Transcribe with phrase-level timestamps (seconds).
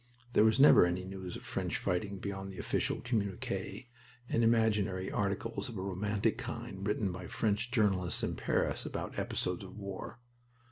[0.33, 3.87] (There was never any news of French fighting beyond the official communique
[4.27, 9.63] and imaginary articles of a romantic kind written by French journalists in Paris about episodes
[9.63, 10.17] of war.)